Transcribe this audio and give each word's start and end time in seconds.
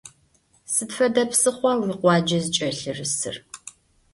Сыд 0.73 0.89
фэдэ 0.95 1.23
псыхъуа 1.29 1.71
уикъуаджэ 1.79 2.39
зыкӏэлъырысыр? 2.43 3.35